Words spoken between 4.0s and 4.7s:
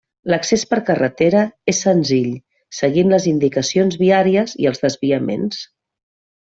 viàries